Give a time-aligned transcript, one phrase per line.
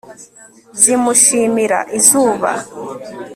[0.81, 2.51] zimushimira, izuba